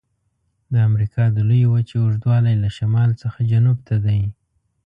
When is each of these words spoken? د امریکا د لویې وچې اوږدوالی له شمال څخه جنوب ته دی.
د 0.71 0.75
امریکا 0.89 1.23
د 1.35 1.37
لویې 1.49 1.67
وچې 1.73 1.97
اوږدوالی 2.01 2.55
له 2.63 2.69
شمال 2.77 3.09
څخه 3.21 3.39
جنوب 3.51 3.77
ته 3.87 3.95
دی. 4.05 4.21